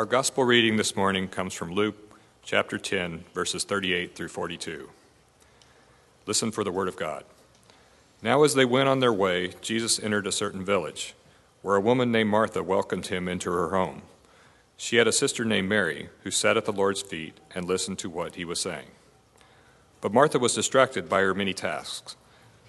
[0.00, 1.94] Our gospel reading this morning comes from Luke
[2.42, 4.88] chapter 10, verses 38 through 42.
[6.24, 7.24] Listen for the word of God.
[8.22, 11.14] Now, as they went on their way, Jesus entered a certain village,
[11.60, 14.00] where a woman named Martha welcomed him into her home.
[14.78, 18.08] She had a sister named Mary, who sat at the Lord's feet and listened to
[18.08, 18.88] what he was saying.
[20.00, 22.16] But Martha was distracted by her many tasks.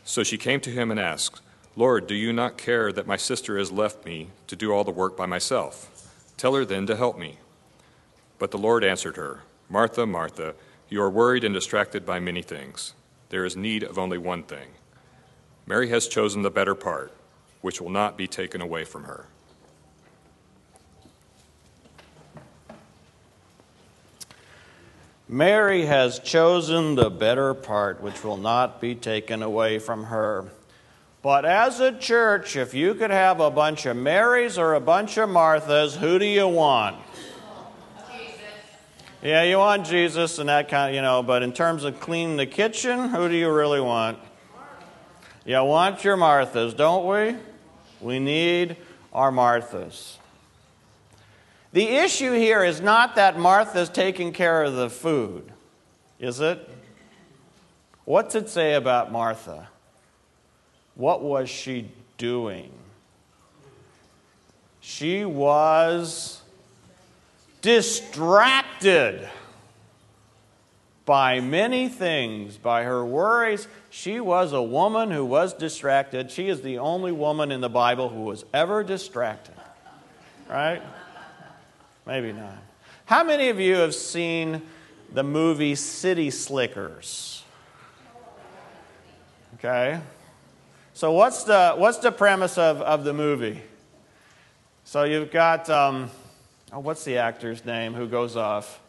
[0.04, 1.41] So she came to him and asked,
[1.77, 4.91] Lord, do you not care that my sister has left me to do all the
[4.91, 5.91] work by myself?
[6.42, 7.38] Tell her then to help me.
[8.39, 10.55] But the Lord answered her, Martha, Martha,
[10.90, 12.95] you are worried and distracted by many things.
[13.30, 14.70] There is need of only one thing.
[15.68, 17.13] Mary has chosen the better part,
[17.62, 19.27] which will not be taken away from her.
[25.30, 30.49] Mary has chosen the better part, which will not be taken away from her.
[31.21, 35.17] But as a church, if you could have a bunch of Marys or a bunch
[35.17, 36.98] of Marthas, who do you want?
[38.12, 38.39] Jesus.
[39.21, 42.37] Yeah, you want Jesus and that kind of, you know, but in terms of cleaning
[42.37, 44.18] the kitchen, who do you really want?
[45.46, 47.37] You want your Marthas, don't we?
[47.99, 48.77] We need
[49.13, 50.18] our Marthas.
[51.74, 55.51] The issue here is not that Martha's taking care of the food,
[56.20, 56.68] is it?
[58.05, 59.71] What's it say about Martha?
[60.95, 62.71] What was she doing?
[64.81, 66.41] She was
[67.61, 69.28] distracted
[71.06, 73.67] by many things, by her worries.
[73.89, 76.31] She was a woman who was distracted.
[76.31, 79.56] She is the only woman in the Bible who was ever distracted.
[80.50, 80.81] Right?
[82.06, 82.57] Maybe not.
[83.06, 84.62] How many of you have seen
[85.13, 87.44] the movie City Slickers?
[89.56, 90.00] Okay.
[90.94, 93.61] So, what's the, what's the premise of, of the movie?
[94.84, 96.11] So, you've got, um,
[96.73, 98.79] oh, what's the actor's name who goes off?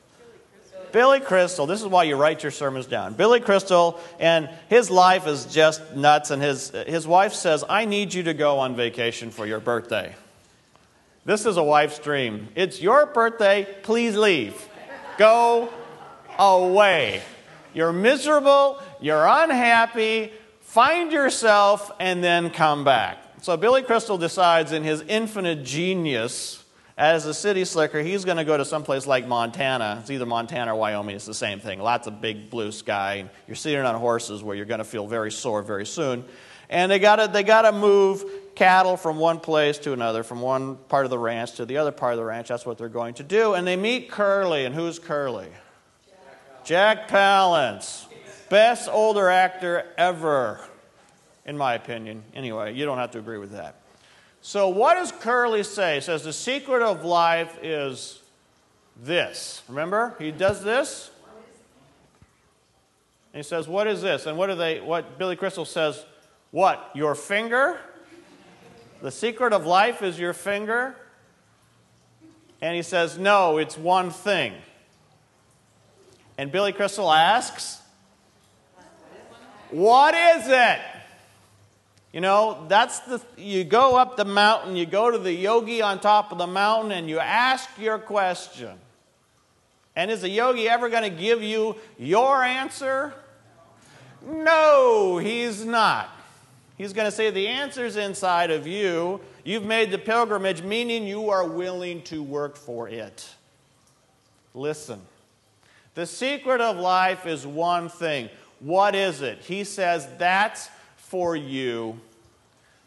[0.91, 1.64] Billy Crystal.
[1.64, 3.14] This is why you write your sermons down.
[3.14, 6.30] Billy Crystal, and his life is just nuts.
[6.30, 10.14] And his, his wife says, I need you to go on vacation for your birthday.
[11.24, 12.48] This is a wife's dream.
[12.57, 13.67] It's your birthday.
[13.85, 14.61] Please leave.
[15.18, 15.73] Go
[16.36, 17.23] away.
[17.74, 18.83] You're miserable.
[19.01, 20.33] You're unhappy
[20.73, 23.19] find yourself, and then come back.
[23.43, 26.65] So Billy Crystal decides, in his infinite genius
[26.97, 29.99] as a city slicker, he's going to go to someplace like Montana.
[30.01, 31.79] It's either Montana or Wyoming, it's the same thing.
[31.79, 33.29] Lots of big blue sky.
[33.47, 36.25] You're sitting on horses where you're going to feel very sore very soon.
[36.71, 40.41] And they got to they got to move cattle from one place to another, from
[40.41, 42.49] one part of the ranch to the other part of the ranch.
[42.49, 43.53] That's what they're going to do.
[43.53, 44.65] And they meet Curly.
[44.65, 45.49] And who's Curly?
[46.65, 48.07] Jack Palance.
[48.52, 50.61] Best older actor ever,
[51.46, 52.23] in my opinion.
[52.35, 53.77] Anyway, you don't have to agree with that.
[54.42, 55.95] So, what does Curly say?
[55.95, 58.20] He says the secret of life is
[59.02, 59.62] this.
[59.70, 61.11] Remember, he does this.
[63.33, 64.80] And he says, "What is this?" And what do they?
[64.80, 66.05] What Billy Crystal says?
[66.51, 66.91] What?
[66.92, 67.80] Your finger?
[69.01, 70.95] The secret of life is your finger.
[72.61, 74.52] And he says, "No, it's one thing."
[76.36, 77.79] And Billy Crystal asks,
[79.73, 80.81] what is it?
[82.13, 85.99] You know, that's the, you go up the mountain, you go to the yogi on
[85.99, 88.79] top of the mountain, and you ask your question.
[89.97, 93.15] And is the yogi ever going to give you your answer?
[94.27, 96.11] No, he's not.
[96.77, 99.21] He's going to say the answer's inside of you.
[99.45, 103.29] You've made the pilgrimage, meaning you are willing to work for it.
[104.55, 105.01] Listen.
[105.95, 108.31] The secret of life is one thing
[108.62, 109.40] what is it?
[109.40, 112.00] He says that's for you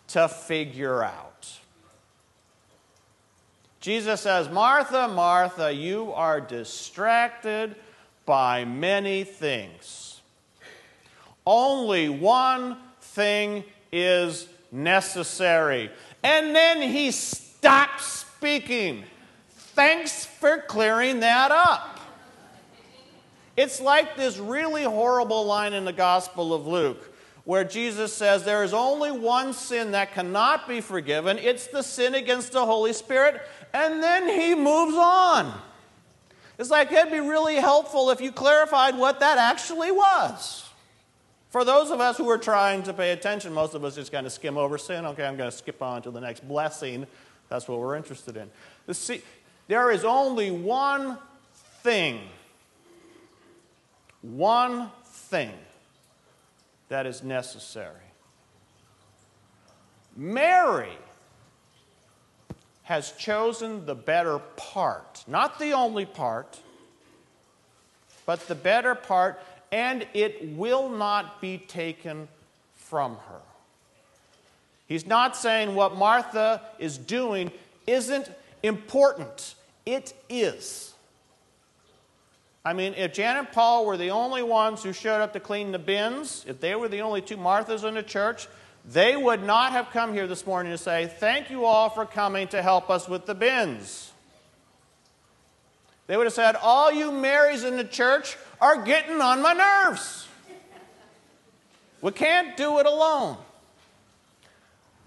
[0.08, 1.60] to figure out.
[3.82, 7.76] Jesus says, Martha, Martha, you are distracted
[8.26, 10.22] by many things.
[11.46, 15.92] Only one thing is necessary.
[16.24, 19.04] And then he stops speaking.
[19.52, 21.95] Thanks for clearing that up.
[23.58, 27.12] It's like this really horrible line in the Gospel of Luke
[27.46, 32.16] where Jesus says there is only one sin that cannot be forgiven it's the sin
[32.16, 33.42] against the Holy Spirit,
[33.74, 35.54] and then he moves on.
[36.58, 40.68] It's like it'd be really helpful if you clarified what that actually was.
[41.50, 44.26] For those of us who are trying to pay attention, most of us just kind
[44.26, 45.06] of skim over sin.
[45.06, 47.08] Okay, I'm going to skip on to the next blessing.
[47.48, 48.50] That's what we're interested in.
[48.94, 49.22] See,
[49.68, 51.18] there is only one
[51.82, 52.20] thing
[54.34, 55.54] one thing
[56.90, 57.96] that is necessary.
[60.16, 60.98] Mary
[62.84, 66.60] has chosen the better part, not the only part,
[68.26, 69.40] but the better part,
[69.72, 72.28] and it will not be taken
[72.76, 73.42] from her.
[74.88, 77.52] He's not saying what Martha is doing
[77.88, 78.30] isn't
[78.64, 79.56] important.
[79.86, 80.95] It is.
[82.66, 85.72] I mean, if Janet and Paul were the only ones who showed up to clean
[85.72, 88.48] the bins, if they were the only two Marthas in the church,
[88.84, 92.48] they would not have come here this morning to say, Thank you all for coming
[92.50, 94.12] to help us with the bins.
[96.08, 100.28] They would have said, All you Marys in the church are getting on my nerves.
[102.02, 103.38] We can't do it alone.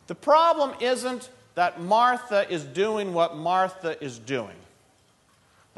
[0.06, 4.56] The problem isn't that Martha is doing what Martha is doing.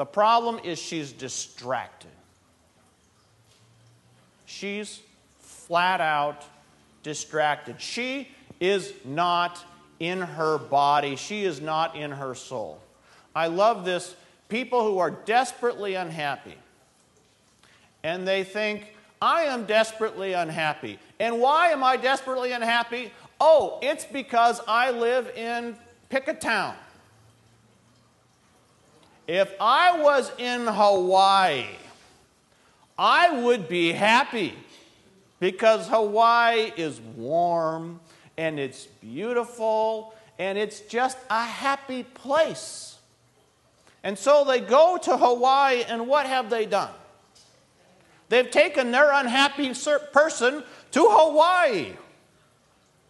[0.01, 2.09] The problem is she's distracted.
[4.47, 4.99] She's
[5.41, 6.43] flat out
[7.03, 7.83] distracted.
[7.83, 8.29] She
[8.61, 9.63] is not
[9.99, 12.81] in her body, she is not in her soul.
[13.37, 14.17] I love this.
[14.49, 16.57] People who are desperately unhappy
[18.03, 20.99] and they think, I am desperately unhappy.
[21.19, 23.13] And why am I desperately unhappy?
[23.39, 25.77] Oh, it's because I live in
[26.09, 26.75] pick a town.
[29.31, 31.65] If I was in Hawaii,
[32.99, 34.57] I would be happy
[35.39, 38.01] because Hawaii is warm
[38.37, 42.99] and it's beautiful and it's just a happy place.
[44.03, 46.91] And so they go to Hawaii, and what have they done?
[48.31, 49.73] They've taken their unhappy
[50.13, 51.93] person to Hawaii.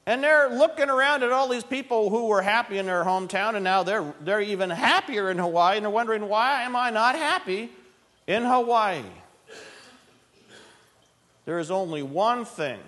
[0.06, 3.62] And they're looking around at all these people who were happy in their hometown, and
[3.62, 7.70] now they're, they're even happier in Hawaii, and they're wondering, why am I not happy
[8.26, 9.02] in Hawaii?
[11.44, 12.78] There is only one thing,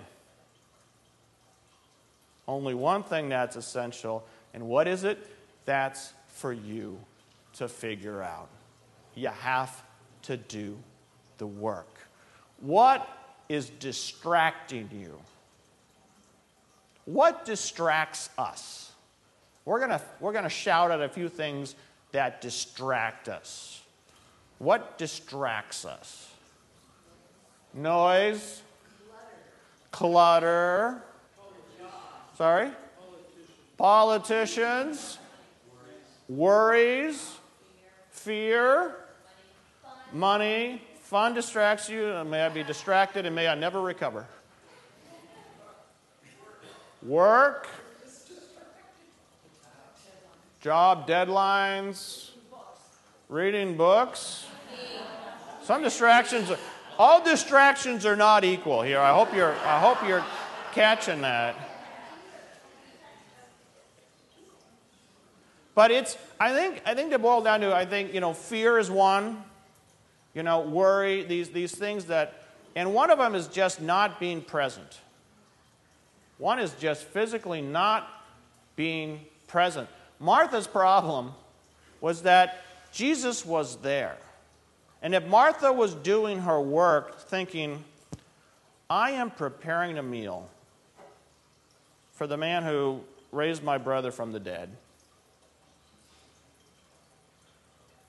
[2.47, 4.25] only one thing that's essential.
[4.53, 5.17] And what is it?
[5.65, 6.99] That's for you
[7.53, 8.49] to figure out.
[9.15, 9.83] You have
[10.23, 10.77] to do
[11.37, 11.89] the work.
[12.59, 13.07] What
[13.49, 15.19] is distracting you?
[17.05, 18.91] What distracts us?
[19.65, 21.75] We're going we're going to shout at a few things
[22.11, 23.81] that distract us.
[24.59, 26.31] What distracts us?
[27.73, 28.61] Noise,
[29.91, 31.01] clutter.
[32.37, 32.71] Sorry?
[33.77, 35.17] Politicians,
[36.29, 37.35] worries,
[38.11, 38.95] fear,
[40.11, 40.81] money,
[41.13, 44.25] Fun distracts you, and may I be distracted, and may I never recover.
[47.05, 47.67] Work,
[50.61, 52.31] job deadlines,
[53.29, 54.45] reading books.
[55.63, 56.51] Some distractions,
[56.97, 58.99] all distractions are not equal here.
[58.99, 60.23] I hope you're, I hope you're
[60.73, 61.55] catching that.
[65.75, 68.77] But it's, I think, I think to boil down to, I think, you know, fear
[68.77, 69.43] is one
[70.33, 72.43] you know, worry, these, these things that,
[72.75, 74.99] and one of them is just not being present.
[76.43, 78.05] One is just physically not
[78.75, 79.87] being present.
[80.19, 81.31] Martha's problem
[82.01, 84.17] was that Jesus was there.
[85.01, 87.85] And if Martha was doing her work thinking,
[88.89, 90.49] I am preparing a meal
[92.11, 92.99] for the man who
[93.31, 94.67] raised my brother from the dead,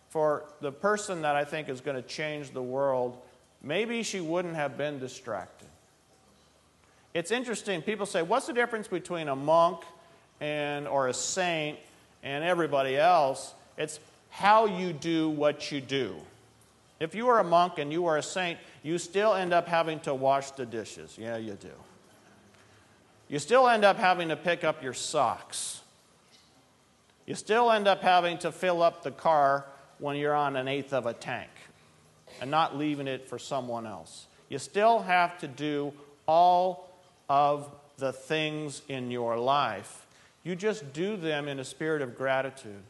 [0.08, 3.16] for the person that I think is going to change the world,
[3.62, 5.68] maybe she wouldn't have been distracted.
[7.14, 7.80] It's interesting.
[7.80, 9.82] People say, what's the difference between a monk
[10.40, 11.78] and, or a saint
[12.24, 13.54] and everybody else?
[13.78, 16.16] It's how you do what you do.
[16.98, 20.00] If you are a monk and you are a saint, you still end up having
[20.00, 21.16] to wash the dishes.
[21.16, 21.70] Yeah, you do.
[23.28, 25.82] You still end up having to pick up your socks.
[27.26, 29.66] You still end up having to fill up the car
[29.98, 31.50] when you're on an eighth of a tank
[32.40, 34.26] and not leaving it for someone else.
[34.48, 35.92] You still have to do
[36.26, 36.90] all
[37.28, 40.06] of the things in your life.
[40.42, 42.82] You just do them in a spirit of gratitude.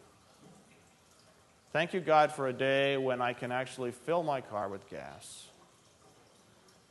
[1.73, 5.45] Thank you, God, for a day when I can actually fill my car with gas.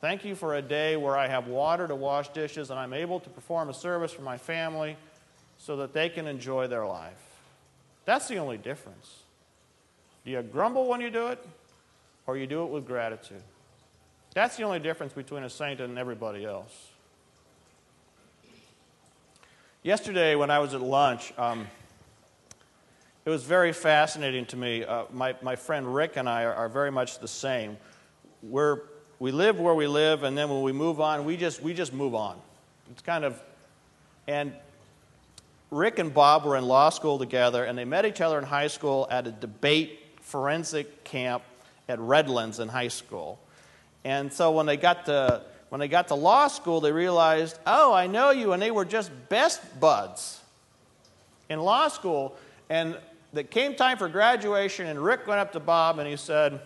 [0.02, 3.22] Thank you for a day where I have water to wash dishes and I'm able
[3.22, 4.98] to perform a service for my family
[5.58, 7.14] so that they can enjoy their life.
[8.04, 9.20] That's the only difference.
[10.26, 11.46] Do you grumble when you do it,
[12.28, 13.44] or you do it with gratitude?
[14.34, 16.90] That's the only difference between a saint and everybody else.
[19.84, 21.68] Yesterday, when I was at lunch, um,
[23.26, 24.86] it was very fascinating to me.
[24.86, 27.76] Uh, my, my friend Rick and I are, are, very much the same.
[28.42, 28.80] We're,
[29.20, 31.92] we live where we live, and then when we move on, we just, we just
[31.92, 32.40] move on.
[32.92, 33.38] It's kind of,
[34.26, 34.54] and
[35.70, 38.68] Rick and Bob were in law school together, and they met each other in high
[38.68, 41.44] school at a debate forensic camp
[41.90, 43.38] at Redlands in high school.
[44.06, 45.42] And so when they got to
[45.74, 48.86] when they got to law school, they realized, oh, I know you, and they were
[48.86, 50.40] just best buds
[51.50, 52.38] in law school.
[52.70, 52.96] And
[53.34, 56.62] it came time for graduation, and Rick went up to Bob and he said,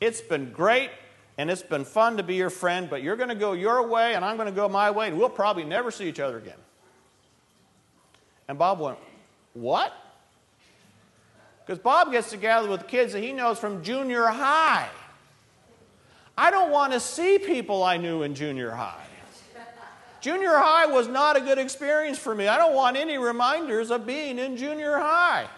[0.00, 0.88] It's been great
[1.36, 4.14] and it's been fun to be your friend, but you're going to go your way
[4.14, 6.56] and I'm going to go my way, and we'll probably never see each other again.
[8.48, 8.96] And Bob went,
[9.52, 9.92] What?
[11.66, 14.88] Because Bob gets together with kids that he knows from junior high.
[16.36, 19.04] I don't want to see people I knew in junior high.
[20.20, 22.46] Junior high was not a good experience for me.
[22.46, 25.48] I don't want any reminders of being in junior high.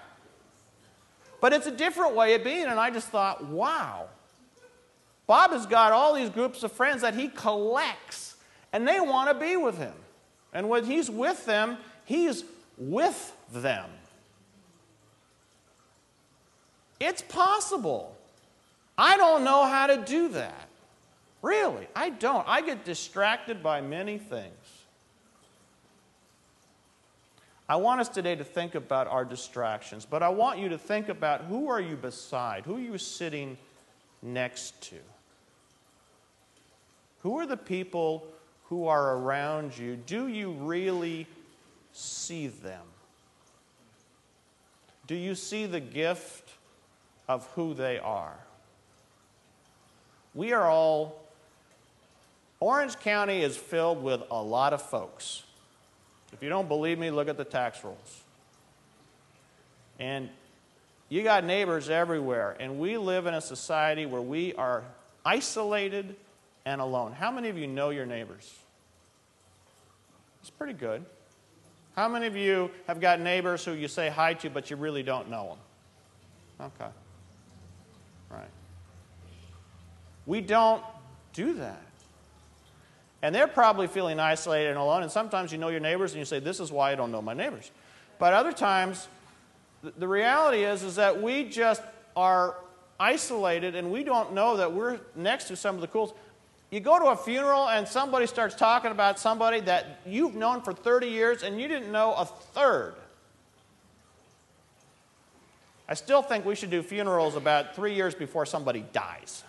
[1.40, 4.08] But it's a different way of being, and I just thought, wow.
[5.26, 8.36] Bob has got all these groups of friends that he collects,
[8.72, 9.92] and they want to be with him.
[10.54, 11.76] And when he's with them,
[12.06, 12.44] he's
[12.78, 13.90] with them.
[16.98, 18.13] It's possible.
[18.96, 20.68] I don't know how to do that.
[21.42, 22.46] Really, I don't.
[22.48, 24.84] I get distracted by many things.
[27.68, 31.08] I want us today to think about our distractions, but I want you to think
[31.08, 32.64] about who are you beside?
[32.66, 33.56] Who are you sitting
[34.22, 34.96] next to?
[37.20, 38.26] Who are the people
[38.64, 39.96] who are around you?
[39.96, 41.26] Do you really
[41.92, 42.82] see them?
[45.06, 46.50] Do you see the gift
[47.28, 48.36] of who they are?
[50.34, 51.24] We are all
[52.60, 55.42] Orange County is filled with a lot of folks.
[56.32, 58.22] If you don't believe me, look at the tax rolls.
[59.98, 60.28] And
[61.08, 64.82] you got neighbors everywhere, and we live in a society where we are
[65.24, 66.16] isolated
[66.64, 67.12] and alone.
[67.12, 68.52] How many of you know your neighbors?
[70.40, 71.04] It's pretty good.
[71.96, 75.02] How many of you have got neighbors who you say hi to, but you really
[75.02, 75.56] don't know
[76.58, 76.72] them?
[76.80, 76.90] Okay.
[78.30, 78.48] Right.
[80.26, 80.82] We don't
[81.32, 81.80] do that.
[83.22, 85.02] And they're probably feeling isolated and alone.
[85.02, 87.22] And sometimes you know your neighbors and you say, This is why I don't know
[87.22, 87.70] my neighbors.
[88.18, 89.08] But other times,
[89.82, 91.82] the reality is, is that we just
[92.16, 92.56] are
[92.98, 96.14] isolated and we don't know that we're next to some of the coolest.
[96.70, 100.72] You go to a funeral and somebody starts talking about somebody that you've known for
[100.72, 102.94] 30 years and you didn't know a third.
[105.88, 109.44] I still think we should do funerals about three years before somebody dies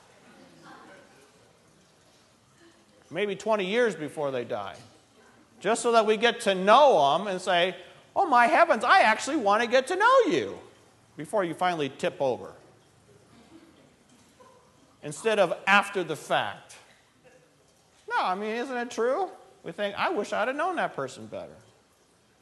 [3.09, 4.75] maybe 20 years before they die,
[5.59, 7.75] just so that we get to know them and say,
[8.15, 10.57] Oh my heavens, I actually want to get to know you
[11.17, 12.53] before you finally tip over.
[15.03, 16.77] Instead of after the fact.
[18.09, 19.29] No, I mean, isn't it true?
[19.63, 21.55] We think, I wish I'd have known that person better.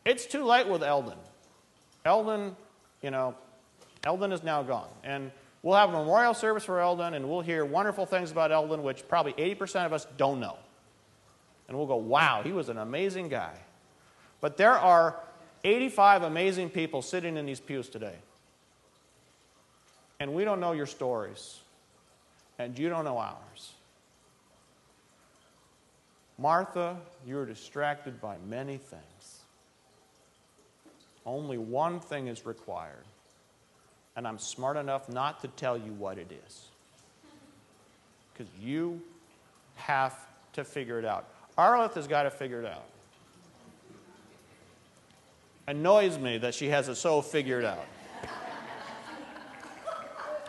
[0.05, 1.17] It's too late with Eldon.
[2.05, 2.55] Eldon,
[3.01, 3.35] you know,
[4.03, 4.89] Eldon is now gone.
[5.03, 5.31] And
[5.63, 9.07] We'll have a memorial service for Eldon, and we'll hear wonderful things about Eldon, which
[9.07, 10.57] probably 80% of us don't know.
[11.69, 13.53] And we'll go, wow, he was an amazing guy.
[14.41, 15.15] But there are
[15.63, 18.15] 85 amazing people sitting in these pews today.
[20.19, 21.59] And we don't know your stories,
[22.59, 23.71] and you don't know ours.
[26.37, 29.39] Martha, you're distracted by many things.
[31.25, 33.05] Only one thing is required
[34.15, 36.65] and I'm smart enough not to tell you what it is.
[38.31, 39.01] Because you
[39.75, 40.15] have
[40.53, 41.25] to figure it out.
[41.57, 42.85] Arleth has got to figure it out.
[45.67, 47.85] Annoys me that she has it so figured out.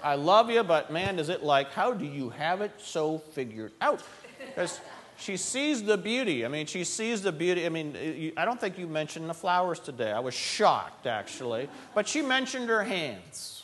[0.03, 3.73] I love you, but man, is it like, how do you have it so figured
[3.81, 4.03] out?
[4.47, 4.81] Because
[5.17, 6.45] she sees the beauty.
[6.45, 7.67] I mean, she sees the beauty.
[7.67, 10.11] I mean, I don't think you mentioned the flowers today.
[10.11, 11.69] I was shocked, actually.
[11.95, 13.63] But she mentioned her hands.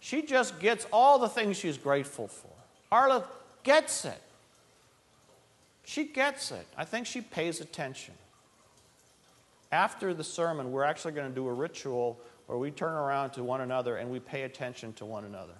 [0.00, 2.50] She just gets all the things she's grateful for.
[2.90, 3.24] Arla
[3.62, 4.20] gets it.
[5.84, 6.66] She gets it.
[6.76, 8.14] I think she pays attention.
[9.70, 13.44] After the sermon, we're actually going to do a ritual where we turn around to
[13.44, 15.52] one another and we pay attention to one another.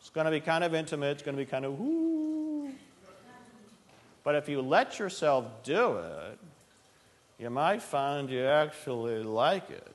[0.00, 2.17] It's going to be kind of intimate, it's going to be kind of whoo.
[4.28, 6.38] But if you let yourself do it,
[7.38, 9.90] you might find you actually like it.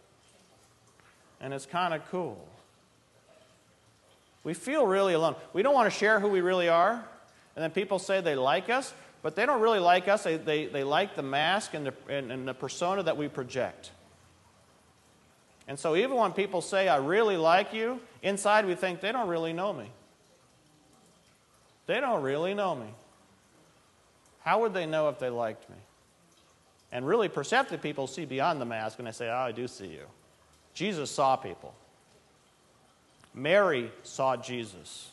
[1.39, 2.43] And it's kind of cool.
[4.43, 5.35] We feel really alone.
[5.53, 6.93] We don't want to share who we really are.
[6.93, 10.23] And then people say they like us, but they don't really like us.
[10.23, 13.91] They, they, they like the mask and the, and, and the persona that we project.
[15.67, 19.27] And so even when people say, I really like you, inside we think they don't
[19.27, 19.91] really know me.
[21.85, 22.87] They don't really know me.
[24.43, 25.77] How would they know if they liked me?
[26.91, 29.87] And really perceptive people see beyond the mask and they say, Oh, I do see
[29.87, 30.05] you.
[30.73, 31.73] Jesus saw people.
[33.33, 35.09] Mary saw Jesus.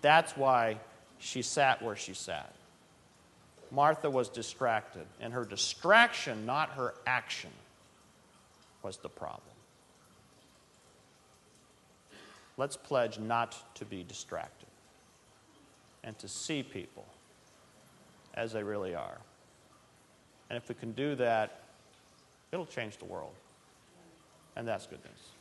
[0.00, 0.78] That's why
[1.18, 2.54] she sat where she sat.
[3.70, 7.50] Martha was distracted, and her distraction, not her action,
[8.82, 9.40] was the problem.
[12.56, 14.68] Let's pledge not to be distracted
[16.04, 17.06] and to see people
[18.34, 19.18] as they really are.
[20.50, 21.62] And if we can do that,
[22.52, 23.34] it'll change the world.
[24.56, 25.33] And that's good news.